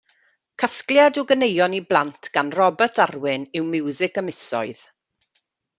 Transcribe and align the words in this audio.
Casgliad 0.61 1.19
o 1.21 1.23
ganeuon 1.31 1.75
i 1.79 1.81
blant 1.91 2.31
gan 2.39 2.49
Robat 2.57 2.95
Arwyn 3.07 3.47
yw 3.61 3.65
Miwsig 3.71 4.15
y 4.21 4.23
Misoedd. 4.31 4.83